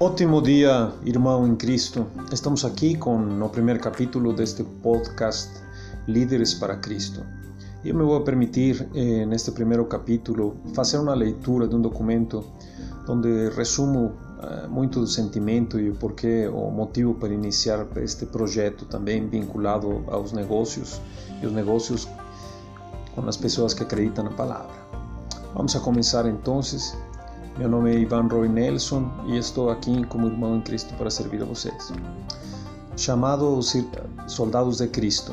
Ótimo 0.00 0.42
dia, 0.42 0.92
irmão 1.04 1.46
em 1.46 1.54
Cristo. 1.54 2.04
Estamos 2.32 2.64
aqui 2.64 2.96
com 2.96 3.16
o 3.40 3.48
primeiro 3.48 3.78
capítulo 3.78 4.32
deste 4.32 4.64
podcast 4.64 5.48
Líderes 6.08 6.52
para 6.52 6.74
Cristo. 6.78 7.24
Eu 7.84 7.94
me 7.94 8.02
vou 8.02 8.20
permitir, 8.22 8.88
eh, 8.92 9.24
neste 9.24 9.52
primeiro 9.52 9.84
capítulo, 9.84 10.56
fazer 10.74 10.98
uma 10.98 11.14
leitura 11.14 11.68
de 11.68 11.76
um 11.76 11.80
documento 11.80 12.44
onde 13.08 13.50
resumo 13.50 14.14
eh, 14.42 14.66
muito 14.66 14.98
do 14.98 15.06
sentimento 15.06 15.78
e 15.78 15.90
o 15.90 15.94
porquê, 15.94 16.48
o 16.52 16.72
motivo 16.72 17.14
para 17.14 17.32
iniciar 17.32 17.86
este 17.98 18.26
projeto 18.26 18.86
também 18.86 19.28
vinculado 19.28 20.02
aos 20.08 20.32
negócios 20.32 21.00
e 21.40 21.46
os 21.46 21.52
negócios 21.52 22.08
com 23.14 23.20
as 23.28 23.36
pessoas 23.36 23.72
que 23.72 23.84
acreditam 23.84 24.24
na 24.24 24.32
palavra. 24.32 24.74
Vamos 25.54 25.76
a 25.76 25.78
começar 25.78 26.26
então 26.26 26.60
meu 27.56 27.68
nome 27.68 27.94
é 27.94 27.98
Ivan 28.00 28.26
Roy 28.26 28.48
Nelson 28.48 29.08
e 29.26 29.38
estou 29.38 29.70
aqui 29.70 30.04
como 30.06 30.26
irmão 30.26 30.56
em 30.56 30.60
Cristo 30.60 30.92
para 30.94 31.08
servir 31.08 31.40
a 31.40 31.44
vocês. 31.44 31.92
Chamados 32.96 33.76
soldados 34.26 34.78
de 34.78 34.88
Cristo, 34.88 35.32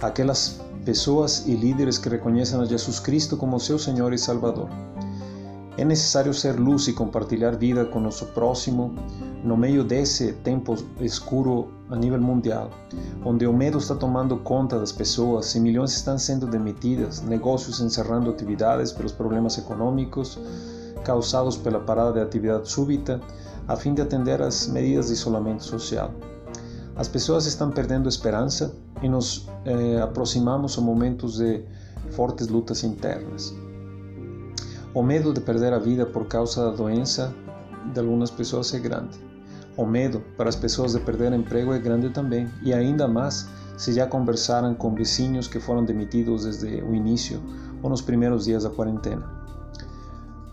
aquelas 0.00 0.60
pessoas 0.84 1.46
e 1.46 1.56
líderes 1.56 1.98
que 1.98 2.08
reconhecem 2.08 2.60
a 2.60 2.64
Jesus 2.64 3.00
Cristo 3.00 3.36
como 3.36 3.58
seu 3.58 3.76
Senhor 3.76 4.12
e 4.12 4.18
Salvador. 4.18 4.68
É 5.76 5.84
necessário 5.84 6.32
ser 6.32 6.58
luz 6.60 6.86
e 6.86 6.92
compartilhar 6.92 7.56
vida 7.56 7.84
com 7.84 7.98
nosso 7.98 8.26
próximo 8.26 8.94
no 9.42 9.56
meio 9.56 9.82
desse 9.82 10.32
tempo 10.32 10.76
escuro 11.00 11.68
a 11.90 11.96
nível 11.96 12.20
mundial, 12.20 12.70
onde 13.24 13.46
o 13.46 13.52
medo 13.52 13.78
está 13.78 13.96
tomando 13.96 14.36
conta 14.38 14.78
das 14.78 14.92
pessoas 14.92 15.54
e 15.56 15.60
milhões 15.60 15.92
estão 15.92 16.18
sendo 16.18 16.46
demitidas, 16.46 17.20
negócios 17.20 17.80
encerrando 17.80 18.30
atividades 18.30 18.92
pelos 18.92 19.12
problemas 19.12 19.58
econômicos, 19.58 20.38
causados 21.08 21.56
pela 21.56 21.80
parada 21.80 22.12
de 22.12 22.20
atividade 22.20 22.70
súbita, 22.70 23.18
a 23.66 23.74
fim 23.76 23.94
de 23.94 24.02
atender 24.02 24.42
às 24.42 24.68
medidas 24.68 25.06
de 25.06 25.14
isolamento 25.14 25.64
social. 25.64 26.10
As 26.96 27.08
pessoas 27.08 27.46
estão 27.46 27.70
perdendo 27.70 28.10
esperança 28.10 28.74
e 29.00 29.08
nos 29.08 29.48
eh, 29.64 29.98
aproximamos 30.02 30.76
a 30.76 30.82
momentos 30.82 31.38
de 31.38 31.64
fortes 32.10 32.48
lutas 32.48 32.84
internas. 32.84 33.54
O 34.92 35.02
medo 35.02 35.32
de 35.32 35.40
perder 35.40 35.72
a 35.72 35.78
vida 35.78 36.04
por 36.04 36.26
causa 36.26 36.66
da 36.66 36.76
doença 36.76 37.34
de 37.90 38.00
algumas 38.00 38.30
pessoas 38.30 38.74
é 38.74 38.78
grande. 38.78 39.18
O 39.78 39.86
medo 39.86 40.22
para 40.36 40.50
as 40.50 40.56
pessoas 40.56 40.92
de 40.92 41.00
perder 41.00 41.32
emprego 41.32 41.72
é 41.72 41.78
grande 41.78 42.10
também, 42.10 42.50
e 42.62 42.74
ainda 42.74 43.08
mais 43.08 43.48
se 43.78 43.94
já 43.94 44.06
conversaram 44.06 44.74
com 44.74 44.94
vizinhos 44.94 45.48
que 45.48 45.58
foram 45.58 45.86
demitidos 45.86 46.44
desde 46.44 46.82
o 46.82 46.94
início 46.94 47.40
ou 47.82 47.88
nos 47.88 48.02
primeiros 48.02 48.44
dias 48.44 48.64
da 48.64 48.70
quarentena. 48.70 49.37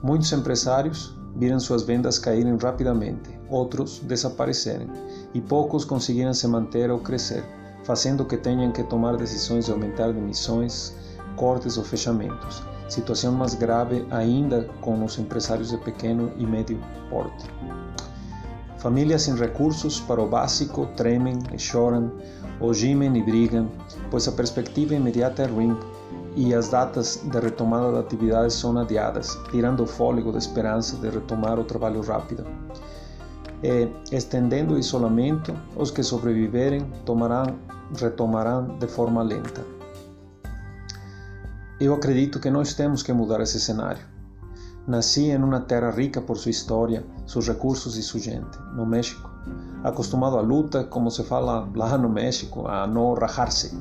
Muitos 0.06 0.32
empresários 0.32 1.18
viram 1.36 1.60
suas 1.60 1.82
vendas 1.82 2.20
caírem 2.20 2.56
rapidamente, 2.58 3.28
outros 3.50 3.98
desaparecerem, 4.02 4.88
e 5.34 5.42
poucos 5.42 5.84
conseguiram 5.84 6.32
se 6.32 6.48
manter 6.48 6.92
ou 6.92 7.00
crescer, 7.00 7.44
fazendo 7.84 8.24
que 8.24 8.38
tenham 8.38 8.72
que 8.72 8.84
tomar 8.84 9.18
decisões 9.18 9.66
de 9.66 9.72
aumentar 9.72 10.14
demissões, 10.14 10.94
cortes 11.36 11.76
ou 11.76 11.84
fechamentos. 11.84 12.62
Situação 12.88 13.32
mais 13.32 13.56
grave 13.56 14.06
ainda 14.12 14.70
com 14.80 15.04
os 15.04 15.18
empresários 15.18 15.70
de 15.70 15.78
pequeno 15.80 16.32
e 16.38 16.46
médio 16.46 16.80
porte. 17.10 17.50
Famílias 18.78 19.24
sem 19.24 19.34
recursos 19.34 20.00
para 20.02 20.22
o 20.22 20.30
básico 20.30 20.86
tremem 20.96 21.40
e 21.52 21.58
choram, 21.58 22.12
ou 22.60 22.76
gemem 22.76 23.18
e 23.18 23.24
brigam, 23.24 23.72
pois 24.12 24.28
a 24.28 24.32
perspectiva 24.32 24.94
imediata 24.94 25.42
é 25.42 25.48
ruim 25.48 25.76
e 26.36 26.54
as 26.54 26.68
datas 26.70 27.22
de 27.24 27.40
retomada 27.40 27.94
da 27.94 28.00
atividade 28.00 28.54
são 28.54 28.78
adiadas, 28.78 29.38
tirando 29.50 29.84
o 29.84 29.88
fôlego 29.88 30.32
da 30.32 30.38
esperança 30.38 30.98
de 30.98 31.10
retomar 31.10 31.58
o 31.58 31.64
trabalho 31.64 32.02
rápido. 32.02 32.46
E, 33.64 33.88
estendendo 34.12 34.74
o 34.74 34.78
isolamento, 34.78 35.54
os 35.78 35.92
que 35.92 36.04
sobreviverem 36.04 36.82
tomarão, 37.06 37.56
retomarão 37.98 38.78
de 38.78 38.88
forma 38.88 39.24
lenta. 39.24 39.64
Eu 41.80 41.94
acredito 41.94 42.40
que 42.40 42.50
nós 42.50 42.74
temos 42.74 43.02
que 43.02 43.14
mudar 43.14 43.42
esse 43.42 43.60
cenário. 43.60 44.04
Nasci 44.86 45.30
em 45.30 45.38
uma 45.38 45.62
terra 45.62 45.90
rica 45.90 46.22
por 46.22 46.38
sua 46.38 46.52
história, 46.52 47.06
seus 47.26 47.48
recursos 47.48 47.98
e 47.98 48.04
sua 48.04 48.20
gente, 48.20 48.60
no 48.76 48.86
México. 48.86 49.30
Acostumado 49.84 50.38
à 50.38 50.42
luta, 50.42 50.84
como 50.84 51.10
se 51.10 51.24
fala 51.24 51.68
lá 51.74 51.98
no 51.98 52.10
México, 52.10 52.68
a 52.68 52.86
não 52.86 53.14
rajar-se 53.14 53.76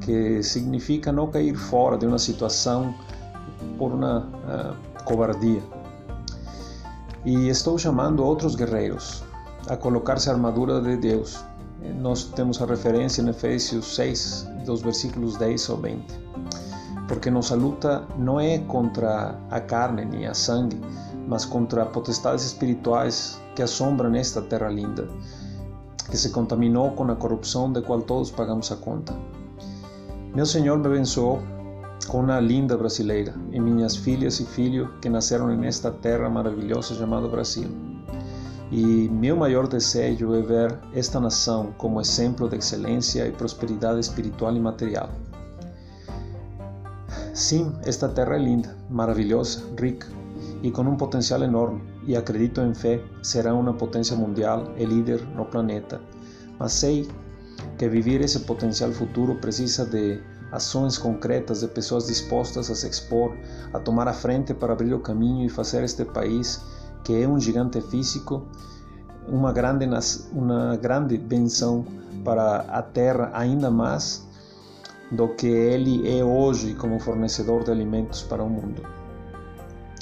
que 0.00 0.42
significa 0.42 1.12
não 1.12 1.30
cair 1.30 1.54
fora 1.54 1.96
de 1.96 2.06
uma 2.06 2.18
situação 2.18 2.94
por 3.78 3.92
uma 3.92 4.20
uh, 4.20 5.04
covardia. 5.04 5.62
E 7.24 7.48
estou 7.48 7.78
chamando 7.78 8.24
outros 8.24 8.54
guerreiros 8.54 9.22
a 9.68 9.76
colocar-se 9.76 10.30
a 10.30 10.32
armadura 10.32 10.80
de 10.80 10.96
Deus. 10.96 11.44
Nós 11.98 12.24
temos 12.24 12.60
a 12.60 12.66
referência 12.66 13.22
em 13.22 13.28
Efésios 13.28 13.94
6, 13.94 14.48
dos 14.64 14.82
versículos 14.82 15.36
10 15.36 15.70
ao 15.70 15.76
20. 15.76 16.20
Porque 17.08 17.30
nossa 17.30 17.54
luta 17.54 18.04
não 18.18 18.40
é 18.40 18.58
contra 18.58 19.34
a 19.50 19.60
carne 19.60 20.04
nem 20.04 20.26
a 20.26 20.34
sangue, 20.34 20.80
mas 21.26 21.44
contra 21.44 21.84
potestades 21.86 22.44
espirituais 22.44 23.40
que 23.54 23.62
assombram 23.62 24.14
esta 24.14 24.40
terra 24.40 24.68
linda, 24.68 25.08
que 26.10 26.16
se 26.16 26.30
contaminou 26.30 26.92
com 26.92 27.04
a 27.10 27.16
corrupção 27.16 27.72
de 27.72 27.82
qual 27.82 28.00
todos 28.00 28.30
pagamos 28.30 28.70
a 28.72 28.76
conta. 28.76 29.14
Meu 30.32 30.46
Senhor 30.46 30.78
me 30.78 30.86
abençoou 30.86 31.42
com 32.06 32.20
uma 32.20 32.38
linda 32.38 32.76
brasileira 32.76 33.34
e 33.50 33.58
minhas 33.58 33.96
filhas 33.96 34.38
e 34.38 34.46
filhos 34.46 34.88
que 35.02 35.08
nasceram 35.08 35.48
nesta 35.48 35.90
terra 35.90 36.30
maravilhosa 36.30 36.94
chamada 36.94 37.26
Brasil. 37.26 37.68
E 38.70 39.08
meu 39.08 39.36
maior 39.36 39.66
desejo 39.66 40.32
é 40.32 40.40
ver 40.40 40.78
esta 40.94 41.18
nação 41.18 41.74
como 41.76 42.00
exemplo 42.00 42.48
de 42.48 42.58
excelência 42.58 43.26
e 43.26 43.32
prosperidade 43.32 43.98
espiritual 43.98 44.54
e 44.54 44.60
material. 44.60 45.10
Sim, 47.34 47.72
esta 47.82 48.08
terra 48.08 48.36
é 48.36 48.38
linda, 48.38 48.76
maravilhosa, 48.88 49.64
rica 49.76 50.06
e 50.62 50.70
com 50.70 50.82
um 50.82 50.96
potencial 50.96 51.42
enorme, 51.42 51.82
e 52.06 52.16
acredito 52.16 52.60
em 52.60 52.72
fé 52.72 53.02
será 53.20 53.52
uma 53.52 53.72
potência 53.72 54.14
mundial 54.14 54.72
e 54.76 54.84
líder 54.84 55.20
no 55.34 55.44
planeta. 55.44 56.00
Mas 56.56 56.72
sei 56.72 57.08
que 57.80 57.88
viver 57.88 58.20
esse 58.20 58.40
potencial 58.40 58.92
futuro 58.92 59.36
precisa 59.36 59.86
de 59.86 60.20
ações 60.52 60.98
concretas 60.98 61.60
de 61.60 61.68
pessoas 61.68 62.08
dispostas 62.08 62.70
a 62.70 62.74
se 62.74 62.86
expor, 62.86 63.34
a 63.72 63.78
tomar 63.78 64.06
a 64.06 64.12
frente 64.12 64.52
para 64.52 64.74
abrir 64.74 64.92
o 64.92 65.00
caminho 65.00 65.46
e 65.46 65.48
fazer 65.48 65.82
este 65.82 66.04
país, 66.04 66.60
que 67.02 67.22
é 67.22 67.26
um 67.26 67.40
gigante 67.40 67.80
físico, 67.80 68.42
uma 69.26 69.50
grande, 69.50 69.86
uma 70.30 70.76
grande 70.76 71.16
benção 71.16 71.86
para 72.22 72.66
a 72.68 72.82
terra, 72.82 73.30
ainda 73.32 73.70
mais 73.70 74.28
do 75.10 75.28
que 75.28 75.46
ele 75.46 76.06
é 76.06 76.22
hoje 76.22 76.74
como 76.74 77.00
fornecedor 77.00 77.64
de 77.64 77.70
alimentos 77.70 78.20
para 78.20 78.42
o 78.42 78.50
mundo. 78.50 78.99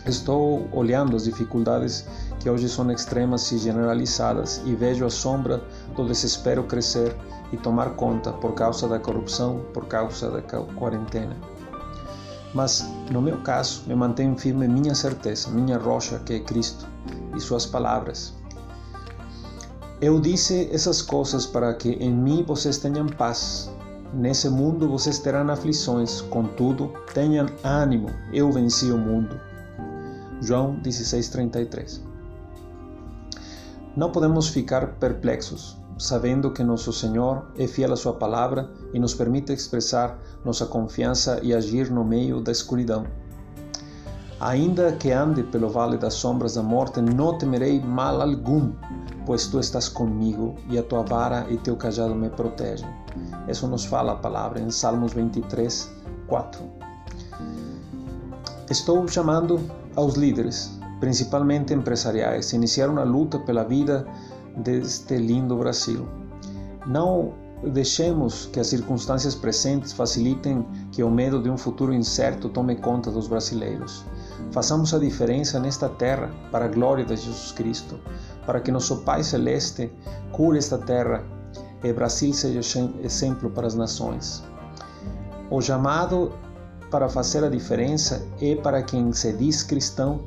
Estou 0.08 0.66
olhando 0.72 1.14
as 1.14 1.24
dificuldades 1.24 2.06
que 2.40 2.48
hoje 2.48 2.66
são 2.66 2.90
extremas 2.90 3.52
e 3.52 3.58
generalizadas 3.58 4.62
e 4.64 4.74
vejo 4.74 5.04
a 5.04 5.10
sombra 5.10 5.62
do 5.94 6.06
desespero 6.06 6.62
crescer 6.64 7.14
e 7.52 7.58
tomar 7.58 7.90
conta 7.90 8.32
por 8.32 8.54
causa 8.54 8.88
da 8.88 8.98
corrupção, 8.98 9.60
por 9.74 9.84
causa 9.84 10.30
da 10.30 10.40
quarentena. 10.40 11.36
Mas, 12.54 12.88
no 13.10 13.20
meu 13.20 13.36
caso, 13.42 13.82
me 13.86 13.94
mantém 13.94 14.34
firme 14.34 14.66
minha 14.66 14.94
certeza, 14.94 15.50
minha 15.50 15.76
rocha, 15.76 16.18
que 16.20 16.32
é 16.32 16.40
Cristo, 16.40 16.86
e 17.36 17.40
suas 17.40 17.66
palavras. 17.66 18.32
Eu 20.00 20.18
disse 20.18 20.70
essas 20.72 21.02
coisas 21.02 21.44
para 21.44 21.74
que 21.74 21.90
em 21.90 22.14
mim 22.14 22.42
vocês 22.46 22.78
tenham 22.78 23.06
paz. 23.06 23.70
Nesse 24.14 24.48
mundo 24.48 24.88
vocês 24.88 25.18
terão 25.18 25.50
aflições, 25.50 26.22
contudo, 26.22 26.94
tenham 27.12 27.46
ânimo, 27.62 28.08
eu 28.32 28.50
venci 28.50 28.90
o 28.90 28.96
mundo. 28.96 29.47
João 30.40 30.76
16:33. 30.82 32.02
Não 33.96 34.12
podemos 34.12 34.48
ficar 34.48 34.98
perplexos 34.98 35.78
sabendo 35.98 36.52
que 36.52 36.62
nosso 36.62 36.92
Senhor 36.92 37.46
é 37.56 37.66
fiel 37.66 37.92
à 37.92 37.96
sua 37.96 38.12
palavra 38.12 38.70
e 38.94 38.98
nos 38.98 39.14
permite 39.14 39.52
expressar 39.52 40.16
nossa 40.44 40.64
confiança 40.64 41.40
e 41.42 41.52
agir 41.52 41.90
no 41.90 42.04
meio 42.04 42.40
da 42.40 42.52
escuridão. 42.52 43.04
Ainda 44.40 44.92
que 44.92 45.10
ande 45.10 45.42
pelo 45.42 45.68
vale 45.68 45.98
das 45.98 46.14
sombras 46.14 46.54
da 46.54 46.62
morte, 46.62 47.00
não 47.00 47.36
temerei 47.36 47.80
mal 47.80 48.22
algum, 48.22 48.72
pois 49.26 49.48
tu 49.48 49.58
estás 49.58 49.88
comigo 49.88 50.54
e 50.70 50.78
a 50.78 50.82
tua 50.84 51.02
vara 51.02 51.44
e 51.50 51.56
teu 51.56 51.76
cajado 51.76 52.14
me 52.14 52.30
protegem. 52.30 52.88
Isso 53.48 53.66
nos 53.66 53.84
fala 53.84 54.12
a 54.12 54.16
palavra 54.16 54.60
em 54.60 54.70
Salmos 54.70 55.12
23, 55.12 55.90
4. 56.28 56.60
Estou 58.70 59.08
chamando 59.08 59.60
aos 59.98 60.14
líderes, 60.14 60.70
principalmente 61.00 61.74
empresariais, 61.74 62.52
a 62.52 62.56
iniciar 62.56 62.88
uma 62.88 63.02
luta 63.02 63.36
pela 63.40 63.64
vida 63.64 64.06
deste 64.56 65.16
lindo 65.16 65.56
Brasil. 65.56 66.06
Não 66.86 67.34
deixemos 67.72 68.46
que 68.46 68.60
as 68.60 68.68
circunstâncias 68.68 69.34
presentes 69.34 69.92
facilitem 69.92 70.64
que 70.92 71.02
o 71.02 71.10
medo 71.10 71.42
de 71.42 71.50
um 71.50 71.58
futuro 71.58 71.92
incerto 71.92 72.48
tome 72.48 72.76
conta 72.76 73.10
dos 73.10 73.26
brasileiros. 73.26 74.04
Façamos 74.52 74.94
a 74.94 75.00
diferença 75.00 75.58
nesta 75.58 75.88
terra 75.88 76.30
para 76.52 76.66
a 76.66 76.68
glória 76.68 77.04
de 77.04 77.16
Jesus 77.16 77.50
Cristo, 77.50 77.98
para 78.46 78.60
que 78.60 78.70
nosso 78.70 78.98
Pai 78.98 79.24
Celeste 79.24 79.92
cure 80.30 80.58
esta 80.58 80.78
terra 80.78 81.24
e 81.82 81.92
Brasil 81.92 82.32
seja 82.32 82.88
exemplo 83.02 83.50
para 83.50 83.66
as 83.66 83.74
nações. 83.74 84.44
O 85.50 85.60
chamado 85.60 86.32
para 86.90 87.08
fazer 87.08 87.44
a 87.44 87.48
diferença 87.48 88.26
é 88.40 88.56
para 88.56 88.82
quem 88.82 89.12
se 89.12 89.32
diz 89.32 89.62
cristão, 89.62 90.20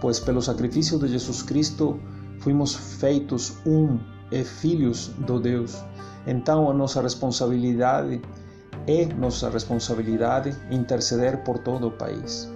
pois 0.00 0.20
pelo 0.20 0.42
sacrifício 0.42 0.98
de 0.98 1.08
Jesus 1.08 1.42
Cristo 1.42 1.98
fuimos 2.40 2.74
feitos 2.74 3.56
um 3.66 3.98
e 4.30 4.44
filhos 4.44 5.08
do 5.18 5.40
Deus. 5.40 5.82
Então 6.26 6.70
a 6.70 6.74
nossa 6.74 7.00
responsabilidade 7.00 8.20
é 8.86 9.06
nossa 9.06 9.48
responsabilidade 9.48 10.54
interceder 10.70 11.42
por 11.42 11.58
todo 11.58 11.88
o 11.88 11.90
país. 11.90 12.50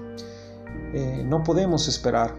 Eh, 0.92 1.22
não 1.24 1.42
podemos 1.42 1.86
esperar 1.86 2.36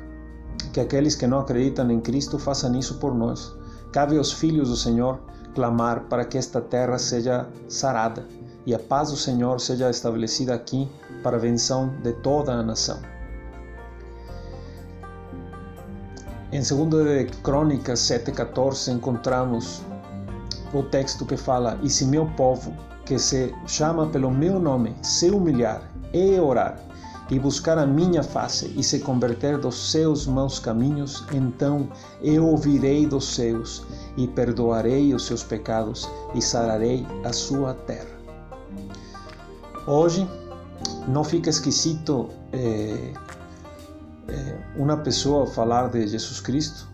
que 0.74 0.80
aqueles 0.80 1.16
que 1.16 1.26
não 1.26 1.40
acreditam 1.40 1.90
em 1.90 2.00
Cristo 2.00 2.38
façam 2.38 2.78
isso 2.78 3.00
por 3.00 3.16
nós. 3.16 3.56
Cabe 3.92 4.18
aos 4.18 4.32
filhos 4.32 4.70
do 4.70 4.76
Senhor 4.76 5.20
clamar 5.56 6.02
para 6.02 6.26
que 6.26 6.38
esta 6.38 6.62
terra 6.62 7.00
seja 7.00 7.48
sarada 7.68 8.28
e 8.66 8.74
a 8.74 8.80
paz 8.80 9.12
do 9.12 9.18
Senhor 9.18 9.60
seja 9.60 9.90
estabelecida 9.90 10.54
aqui 10.54 10.90
para 11.24 11.38
a 11.38 11.40
benção 11.40 11.94
de 12.04 12.14
toda 12.14 12.54
a 12.54 12.64
nação. 12.64 13.00
Em 16.52 16.62
2 16.62 17.38
Crônicas 17.44 18.00
7,14 18.00 18.92
encontramos 18.92 19.84
o 20.74 20.82
texto 20.84 21.26
que 21.26 21.38
fala: 21.38 21.80
E 21.84 21.90
se 21.90 22.06
meu 22.06 22.26
povo, 22.26 22.74
que 23.06 23.20
se 23.20 23.54
chama 23.68 24.08
pelo 24.08 24.32
meu 24.32 24.60
nome, 24.60 24.96
se 25.02 25.30
humilhar 25.30 25.82
e 26.12 26.40
orar, 26.40 26.80
e 27.30 27.38
buscar 27.38 27.78
a 27.78 27.86
minha 27.86 28.24
face 28.24 28.74
e 28.76 28.84
se 28.84 29.00
converter 29.00 29.58
dos 29.58 29.92
seus 29.92 30.26
maus 30.26 30.58
caminhos, 30.58 31.24
então 31.32 31.88
eu 32.22 32.46
ouvirei 32.48 33.06
dos 33.06 33.36
céus 33.36 33.86
e 34.18 34.28
perdoarei 34.28 35.14
os 35.14 35.26
seus 35.26 35.44
pecados 35.44 36.10
e 36.34 36.42
sararei 36.42 37.06
a 37.24 37.32
sua 37.32 37.74
terra. 37.74 38.19
Hoje 39.90 40.30
não 41.08 41.24
fica 41.24 41.50
esquisito 41.50 42.30
é, 42.54 43.12
é, 44.28 44.58
uma 44.76 44.98
pessoa 44.98 45.48
falar 45.48 45.90
de 45.90 46.06
Jesus 46.06 46.40
Cristo 46.40 46.88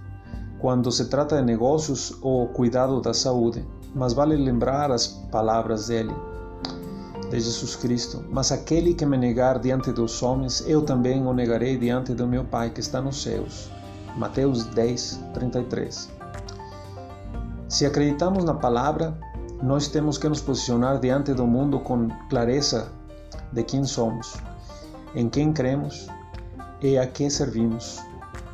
quando 0.60 0.90
se 0.90 1.10
trata 1.10 1.36
de 1.36 1.42
negócios 1.42 2.18
ou 2.22 2.48
cuidado 2.48 3.02
da 3.02 3.14
saúde, 3.14 3.68
mas 3.94 4.14
vale 4.14 4.38
lembrar 4.38 4.92
as 4.92 5.08
palavras 5.30 5.88
dele 5.88 6.16
de 7.30 7.38
Jesus 7.38 7.76
Cristo. 7.76 8.24
Mas 8.30 8.54
aquele 8.54 8.94
que 8.94 9.06
me 9.06 9.18
negar 9.18 9.60
diante 9.60 9.92
dos 9.92 10.24
homens, 10.24 10.64
eu 10.66 10.82
também 10.82 11.22
o 11.28 11.34
negarei 11.34 11.78
diante 11.78 12.14
do 12.14 12.26
meu 12.26 12.46
Pai 12.46 12.70
que 12.70 12.80
está 12.80 13.02
nos 13.02 13.22
céus. 13.22 13.70
Mateus 14.16 14.64
10, 14.68 15.20
33. 15.34 16.10
Se 17.68 17.86
acreditamos 17.86 18.46
na 18.46 18.54
palavra, 18.54 19.20
nós 19.66 19.88
temos 19.88 20.20
que 20.20 20.30
nos 20.30 20.42
posicionar 20.42 21.00
diante 21.00 21.34
do 21.34 21.48
mundo 21.48 21.80
com 21.80 22.08
clareza 22.30 22.88
de 23.52 23.64
quem 23.64 23.84
somos, 23.84 24.36
em 25.16 25.28
quem 25.28 25.52
cremos 25.52 26.08
e 26.84 27.00
a 27.00 27.08
quem 27.08 27.32
servimos 27.32 28.00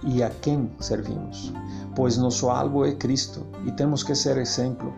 e 0.03 0.23
a 0.23 0.29
quem 0.29 0.71
servimos, 0.79 1.51
pois 1.97 2.15
nosso 2.15 2.49
alvo 2.49 2.85
é 2.85 2.93
Cristo 2.93 3.45
e 3.65 3.73
temos 3.73 4.03
que 4.03 4.15
ser 4.15 4.37
exemplo, 4.37 4.93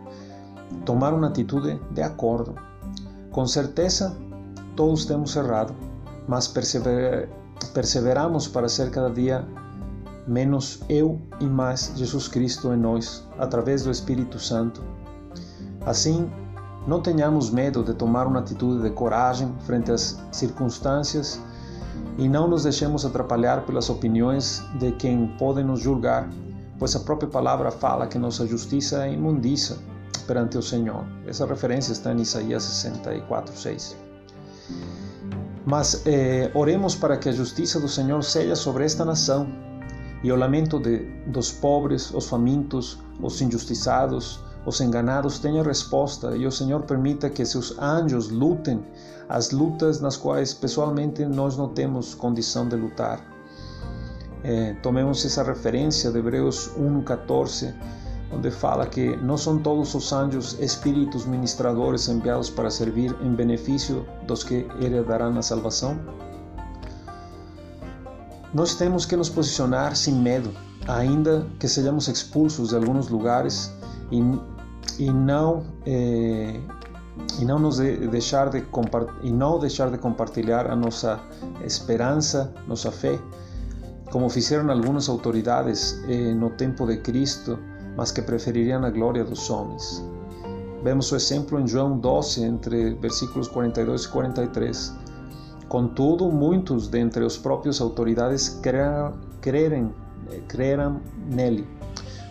tomar 0.86 1.15
uma 1.15 1.30
atitude 1.30 1.81
de 1.89 2.04
acordo 2.04 2.54
com 3.31 3.48
certeza, 3.48 4.16
todos 4.75 5.06
temos 5.06 5.36
errado, 5.36 5.74
mas 6.27 6.48
persever, 6.48 7.27
perseveramos 7.74 8.48
para 8.48 8.69
ser 8.69 8.92
cada 8.92 9.09
dia 9.09 9.44
menos 10.27 10.80
eu 10.88 11.19
e 11.39 11.45
mais 11.48 11.92
Jesus 11.95 12.27
Cristo 12.27 12.71
em 12.71 12.77
nós, 12.77 13.27
através 13.39 13.81
do 13.81 13.89
Espírito 13.89 14.38
Santo. 14.38 14.83
Assim, 15.85 16.30
não 16.88 17.01
tenhamos 17.01 17.50
medo 17.50 17.83
de 17.83 17.94
tomar 17.94 18.27
uma 18.27 18.39
atitude 18.39 18.83
de 18.83 18.89
coragem 18.89 19.53
frente 19.65 19.91
às 19.91 20.19
circunstâncias 20.31 21.39
e 22.18 22.27
não 22.27 22.47
nos 22.47 22.63
deixemos 22.63 23.06
atrapalhar 23.06 23.65
pelas 23.65 23.89
opiniões 23.89 24.62
de 24.80 24.91
quem 24.91 25.27
pode 25.38 25.63
nos 25.63 25.80
julgar, 25.80 26.30
pois 26.77 26.95
a 26.95 27.00
própria 27.00 27.30
palavra 27.30 27.71
fala 27.71 28.07
que 28.07 28.18
nossa 28.18 28.45
justiça 28.45 29.06
é 29.06 29.13
imundiça 29.13 29.77
perante 30.27 30.57
o 30.57 30.62
Senhor. 30.62 31.03
Essa 31.27 31.45
referência 31.45 31.91
está 31.91 32.12
em 32.12 32.21
Isaías 32.21 32.63
64, 32.63 33.57
6. 33.57 33.95
Mas 35.65 36.03
eh, 36.06 36.51
oremos 36.53 36.95
para 36.95 37.18
que 37.18 37.30
a 37.30 37.31
justiça 37.31 37.80
do 37.80 37.88
Senhor 37.88 38.21
seja 38.24 38.56
sobre 38.56 38.83
esta 38.83 39.06
nação 39.06 39.47
e 40.21 40.31
o 40.31 40.35
lamento 40.35 40.80
de, 40.80 41.00
dos 41.27 41.51
pobres, 41.51 42.13
os 42.13 42.27
famintos, 42.27 43.00
os 43.21 43.41
injustiçados, 43.41 44.41
os 44.65 44.80
enganados 44.80 45.39
tenha 45.39 45.63
resposta 45.63 46.36
e 46.38 46.45
o 46.48 46.51
Senhor 46.51 46.83
permita 46.83 47.30
que 47.30 47.45
seus 47.45 47.77
anjos 47.80 48.30
lutem 48.30 48.86
as 49.30 49.51
lutas 49.51 50.00
nas 50.00 50.18
quais 50.18 50.54
pessoalmente 50.54 51.25
nós 51.25 51.57
não 51.57 51.69
temos 51.69 52.13
condição 52.13 52.68
de 52.68 52.75
lutar. 52.75 53.19
Eh, 54.44 54.75
tomemos 54.81 55.25
essa 55.25 55.44
referência 55.44 56.12
de 56.12 56.19
Hebreus 56.19 56.69
1,14 56.77 57.74
onde 58.36 58.50
fala 58.50 58.86
que 58.86 59.15
não 59.18 59.38
são 59.38 59.60
todos 59.60 59.94
os 59.94 60.12
anjos 60.12 60.57
espíritos 60.60 61.25
ministradores 61.25 62.07
enviados 62.09 62.50
para 62.50 62.69
servir 62.69 63.16
em 63.21 63.33
benefício 63.33 64.06
dos 64.25 64.44
que 64.44 64.68
heredarão 64.81 65.38
a 65.38 65.42
salvação? 65.42 66.00
Nós 68.54 68.75
temos 68.75 69.06
que 69.06 69.16
nos 69.16 69.30
posicionar 69.30 69.95
sem 69.95 70.13
medo, 70.13 70.51
ainda 70.88 71.48
que 71.59 71.68
sejamos 71.68 72.07
expulsos 72.07 72.69
de 72.69 72.75
alguns 72.75 73.07
lugares 73.07 73.71
e, 74.12 74.21
e 75.00 75.12
não 75.12 75.63
eh, 75.86 76.60
e 77.40 77.45
não 77.45 77.60
nos 77.60 77.78
deixar 77.78 78.50
de 78.50 78.63
e 79.22 79.31
não 79.31 79.60
deixar 79.60 79.92
de 79.92 79.98
compartilhar 79.98 80.69
a 80.69 80.75
nossa 80.75 81.19
esperança, 81.63 82.54
nossa 82.68 82.92
fé, 82.92 83.19
como 84.12 84.30
fizeram 84.30 84.69
algumas 84.72 85.07
autoridades 85.10 86.04
eh, 86.07 86.34
no 86.34 86.50
tempo 86.51 86.86
de 86.88 86.98
Cristo 86.98 87.57
mas 87.95 88.12
que 88.12 88.22
prefeririam 88.22 88.84
a 88.84 88.90
glória 88.90 89.24
dos 89.24 89.50
homens. 89.50 90.04
Vemos 90.84 91.12
o 91.12 91.16
exemplo 91.16 91.60
em 91.60 91.68
João 91.68 91.98
12, 91.98 92.44
entre 92.44 92.94
versículos 92.95 93.48
42 93.48 94.04
e 94.04 94.09
43. 94.09 94.94
Contudo, 95.69 96.30
muitos 96.30 96.88
dentre 96.88 97.23
os 97.23 97.38
próprios 97.38 97.80
autoridades 97.80 98.59
creram, 98.62 99.14
creram 100.47 101.02
nele, 101.31 101.68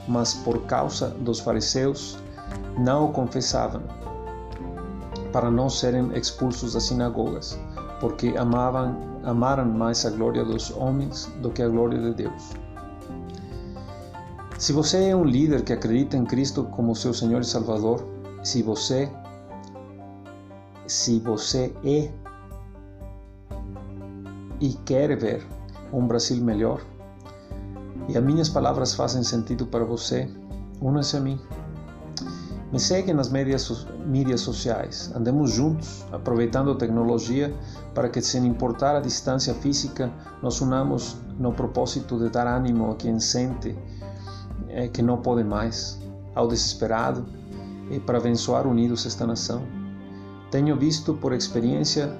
mas 0.06 0.34
por 0.34 0.62
causa 0.66 1.08
dos 1.08 1.40
fariseus 1.40 2.18
não 2.78 3.06
o 3.06 3.12
confessavam, 3.12 3.82
para 5.32 5.50
não 5.50 5.68
serem 5.68 6.10
expulsos 6.16 6.74
das 6.74 6.84
sinagogas, 6.84 7.58
porque 8.00 8.34
amavam, 8.36 8.96
amaram 9.24 9.64
mais 9.64 10.04
a 10.04 10.10
glória 10.10 10.44
dos 10.44 10.70
homens 10.70 11.26
do 11.40 11.50
que 11.50 11.62
a 11.62 11.68
glória 11.68 11.98
de 11.98 12.14
Deus. 12.14 12.50
Se 14.58 14.72
você 14.72 15.08
é 15.08 15.16
um 15.16 15.24
líder 15.24 15.64
que 15.64 15.72
acredita 15.72 16.16
em 16.16 16.24
Cristo 16.24 16.64
como 16.64 16.94
seu 16.94 17.12
Senhor 17.12 17.40
e 17.40 17.44
Salvador, 17.44 18.06
se 18.42 18.62
você 18.62 19.10
se 20.86 21.18
você 21.20 21.74
é 21.84 22.10
e 24.60 24.74
quer 24.84 25.16
ver 25.16 25.44
um 25.92 26.06
Brasil 26.06 26.36
melhor, 26.42 26.80
e 28.08 28.16
as 28.16 28.22
minhas 28.22 28.48
palavras 28.48 28.94
fazem 28.94 29.22
sentido 29.22 29.66
para 29.66 29.84
você, 29.84 30.28
una-se 30.80 31.16
a 31.16 31.20
mim. 31.20 31.40
Me 32.72 32.80
segue 32.80 33.12
nas 33.12 33.28
mídias, 33.28 33.86
mídias 34.06 34.40
sociais. 34.40 35.12
Andemos 35.14 35.50
juntos, 35.50 36.06
aproveitando 36.10 36.70
a 36.70 36.74
tecnologia 36.74 37.52
para 37.94 38.08
que, 38.08 38.22
sem 38.22 38.46
importar 38.46 38.96
a 38.96 39.00
distância 39.00 39.52
física, 39.52 40.10
nos 40.42 40.62
unamos 40.62 41.18
no 41.38 41.52
propósito 41.52 42.18
de 42.18 42.30
dar 42.30 42.46
ânimo 42.46 42.90
a 42.90 42.96
quem 42.96 43.20
sente 43.20 43.76
é, 44.70 44.88
que 44.88 45.02
não 45.02 45.18
pode 45.18 45.44
mais, 45.44 46.00
ao 46.34 46.48
desesperado, 46.48 47.26
e 47.90 48.00
para 48.00 48.16
abençoar 48.16 48.66
unidos 48.66 49.04
esta 49.04 49.26
nação. 49.26 49.62
Tenho 50.50 50.74
visto 50.74 51.12
por 51.12 51.34
experiência 51.34 52.18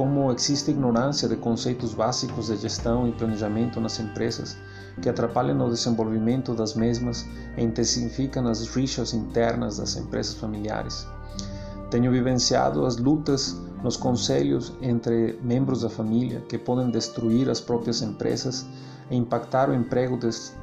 como 0.00 0.32
existe 0.32 0.70
ignorância 0.70 1.28
de 1.28 1.36
conceitos 1.36 1.92
básicos 1.92 2.46
de 2.46 2.56
gestão 2.56 3.06
e 3.06 3.12
planejamento 3.12 3.78
nas 3.78 4.00
empresas 4.00 4.56
que 5.02 5.10
atrapalham 5.10 5.60
o 5.60 5.68
desenvolvimento 5.68 6.54
das 6.54 6.74
mesmas 6.74 7.26
e 7.54 7.62
intensificam 7.62 8.48
as 8.48 8.66
rixas 8.74 9.12
internas 9.12 9.76
das 9.76 9.98
empresas 9.98 10.32
familiares. 10.36 11.06
Tenho 11.90 12.10
vivenciado 12.10 12.86
as 12.86 12.96
lutas 12.96 13.54
nos 13.84 13.98
conselhos 13.98 14.72
entre 14.80 15.38
membros 15.42 15.82
da 15.82 15.90
família 15.90 16.40
que 16.48 16.56
podem 16.56 16.90
destruir 16.90 17.50
as 17.50 17.60
próprias 17.60 18.00
empresas 18.00 18.64
e 19.10 19.16
impactar 19.16 19.68
o 19.68 19.74
emprego 19.74 20.16
dos 20.16 20.54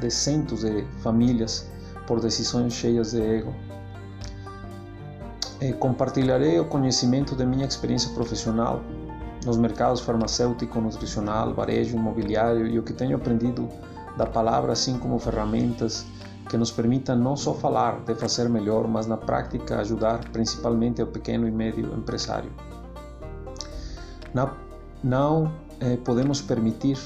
de 0.00 0.10
centos 0.10 0.62
de 0.62 0.84
famílias 1.00 1.70
por 2.08 2.18
decisões 2.18 2.72
cheias 2.72 3.12
de 3.12 3.22
ego. 3.22 3.54
E 5.62 5.72
compartilharei 5.74 6.58
o 6.58 6.64
conhecimento 6.64 7.36
de 7.36 7.46
minha 7.46 7.64
experiência 7.64 8.12
profissional 8.14 8.82
nos 9.46 9.56
mercados 9.56 10.00
farmacêutico, 10.00 10.80
nutricional, 10.80 11.54
varejo, 11.54 11.96
imobiliário 11.96 12.66
e 12.66 12.80
o 12.80 12.82
que 12.82 12.92
tenho 12.92 13.14
aprendido 13.14 13.68
da 14.16 14.26
palavra, 14.26 14.72
assim 14.72 14.98
como 14.98 15.20
ferramentas 15.20 16.04
que 16.50 16.56
nos 16.56 16.72
permitam 16.72 17.14
não 17.14 17.36
só 17.36 17.54
falar 17.54 18.00
de 18.00 18.12
fazer 18.16 18.48
melhor, 18.48 18.88
mas 18.88 19.06
na 19.06 19.16
prática 19.16 19.78
ajudar 19.78 20.18
principalmente 20.32 21.00
ao 21.00 21.06
pequeno 21.06 21.46
e 21.46 21.50
médio 21.52 21.94
empresário. 21.96 22.50
Não, 24.34 24.50
não 25.00 25.52
eh, 25.78 25.96
podemos 26.04 26.42
permitir 26.42 26.98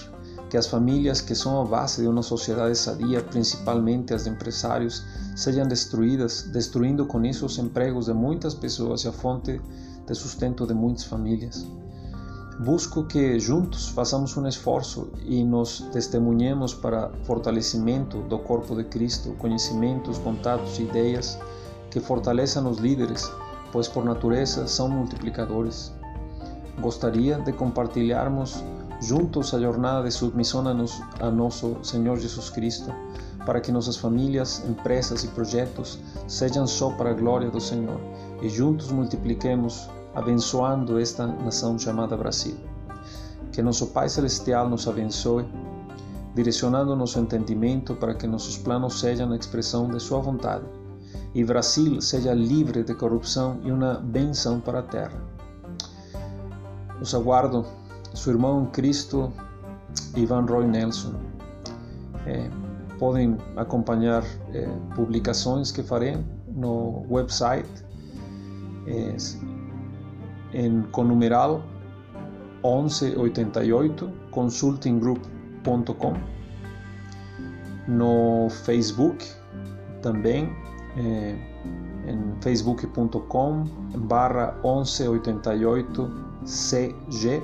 que 0.49 0.57
as 0.57 0.67
famílias 0.67 1.21
que 1.21 1.35
são 1.35 1.61
a 1.61 1.65
base 1.65 2.03
de 2.03 2.09
uma 2.09 2.23
sociedade 2.23 2.77
sadia, 2.77 3.23
principalmente 3.23 4.15
as 4.15 4.25
de 4.25 4.31
empresários, 4.31 5.03
sejam 5.35 5.67
destruídas, 5.67 6.43
destruindo 6.53 7.05
com 7.07 7.25
isso 7.25 7.47
os 7.47 7.59
empregos 7.59 8.07
de 8.07 8.13
muitas 8.13 8.55
pessoas 8.55 9.03
e 9.05 9.09
a 9.09 9.13
fonte 9.13 9.61
de 10.07 10.15
sustento 10.15 10.67
de 10.67 10.75
muitas 10.75 11.05
famílias. 11.05 11.67
Busco 12.59 13.05
que 13.05 13.39
juntos 13.39 13.89
façamos 13.89 14.35
um 14.37 14.47
esforço 14.47 15.11
e 15.23 15.45
nos 15.45 15.81
testemunhemos 15.93 16.73
para 16.73 17.11
fortalecimento 17.25 18.23
do 18.23 18.39
corpo 18.39 18.75
de 18.75 18.85
Cristo, 18.85 19.33
conhecimentos, 19.39 20.17
contatos 20.19 20.79
e 20.79 20.85
ideias 20.85 21.39
que 21.91 22.01
fortaleçam 22.01 22.71
os 22.71 22.79
líderes, 22.79 23.31
pois 23.73 23.89
por 23.89 24.05
natureza 24.05 24.67
são 24.67 24.89
multiplicadores. 24.89 25.93
Gostaria 26.81 27.39
de 27.39 27.53
compartilharmos 27.53 28.65
juntos 29.01 29.53
a 29.55 29.61
jornada 29.61 30.05
de 30.05 30.11
submissão 30.11 30.65
a 31.21 31.31
nosso 31.31 31.77
Senhor 31.83 32.19
Jesus 32.19 32.51
Cristo, 32.51 32.93
para 33.45 33.61
que 33.61 33.71
nossas 33.71 33.97
famílias, 33.97 34.63
empresas 34.69 35.23
e 35.25 35.29
projetos 35.29 35.99
sejam 36.27 36.67
só 36.67 36.91
para 36.91 37.11
a 37.11 37.15
glória 37.15 37.51
do 37.51 37.61
Senhor 37.61 38.01
e 38.43 38.49
juntos 38.49 38.91
multipliquemos, 38.91 39.89
abençoando 40.15 40.99
esta 40.99 41.27
nação 41.27 41.79
chamada 41.79 42.17
Brasil. 42.17 42.57
Que 43.53 43.63
nosso 43.63 43.89
Pai 43.89 44.09
Celestial 44.09 44.69
nos 44.69 44.89
abençoe, 44.89 45.47
direcionando 46.35 46.97
nosso 46.97 47.19
entendimento 47.19 47.95
para 47.95 48.15
que 48.15 48.27
nossos 48.27 48.59
planos 48.59 48.99
sejam 48.99 49.33
a 49.33 49.37
expressão 49.37 49.89
de 49.89 50.01
Sua 50.01 50.21
vontade 50.21 50.65
e 51.37 51.45
Brasil 51.45 52.01
seja 52.01 52.33
livre 52.33 52.83
de 52.83 52.95
corrupção 52.95 53.61
e 53.63 53.71
uma 53.71 53.95
benção 53.95 54.59
para 54.59 54.79
a 54.79 54.83
terra. 54.83 55.21
Os 56.99 57.15
aguardo 57.15 57.63
seu 58.17 58.33
irmão 58.33 58.67
Cristo, 58.67 59.33
Ivan 60.17 60.47
Roy 60.47 60.67
Nelson. 60.67 61.15
É, 62.27 62.49
podem 62.99 63.37
acompanhar 63.57 64.25
é, 64.53 64.67
publicações 64.95 65.71
que 65.71 65.83
farei 65.83 66.17
no 66.49 67.05
website. 67.11 67.85
Em, 70.53 70.83
com 70.93 71.03
numeral 71.03 71.61
1188 72.65 74.13
consultinggroup.com 74.31 76.15
no 77.89 78.49
Facebook 78.49 79.27
também 80.03 80.49
em 80.97 82.41
facebook.com 82.41 83.65
barra 83.97 84.55
1188 84.63 86.11
cg 86.45 87.43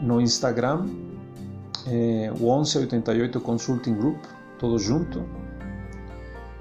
no 0.00 0.20
Instagram, 0.20 0.86
é, 1.86 2.32
o 2.38 2.44
1188 2.44 3.40
Consulting 3.40 3.94
Group, 3.94 4.18
todo 4.58 4.78
junto. 4.78 5.22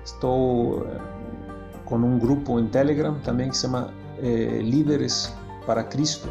Estou 0.04 0.86
é, 0.88 1.00
com 1.86 1.96
um 1.96 2.20
grupo 2.20 2.60
em 2.60 2.68
Telegram 2.68 3.20
também 3.24 3.50
que 3.50 3.56
se 3.56 3.64
chama 3.64 3.92
é, 4.20 4.62
Líderes 4.62 5.34
para 5.66 5.84
Cristo. 5.84 6.30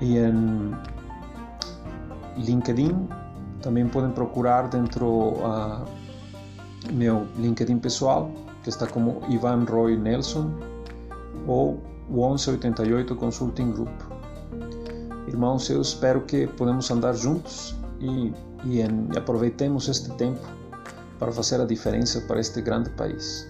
E 0.00 0.18
em 0.18 0.74
LinkedIn 2.36 3.08
também 3.62 3.88
podem 3.88 4.10
procurar 4.10 4.68
dentro 4.68 5.44
a 5.44 5.84
meu 6.92 7.26
LinkedIn 7.36 7.78
pessoal, 7.78 8.30
que 8.62 8.68
está 8.68 8.86
como 8.86 9.20
Ivan 9.28 9.64
Roy 9.64 9.96
Nelson, 9.96 10.52
ou 11.46 11.82
o 12.08 12.28
1188 12.28 13.16
Consulting 13.16 13.72
Group. 13.72 14.05
Irmãos, 15.26 15.68
eu 15.68 15.80
espero 15.80 16.22
que 16.22 16.46
podemos 16.46 16.90
andar 16.90 17.14
juntos 17.14 17.74
e, 18.00 18.32
e, 18.64 18.80
e 18.80 19.18
aproveitemos 19.18 19.88
este 19.88 20.10
tempo 20.12 20.40
para 21.18 21.32
fazer 21.32 21.60
a 21.60 21.64
diferença 21.64 22.20
para 22.22 22.40
este 22.40 22.60
grande 22.62 22.90
país. 22.90 23.48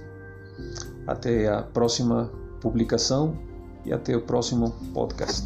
Até 1.06 1.48
a 1.48 1.62
próxima 1.62 2.30
publicação 2.60 3.36
e 3.84 3.92
até 3.92 4.16
o 4.16 4.22
próximo 4.22 4.70
podcast. 4.94 5.44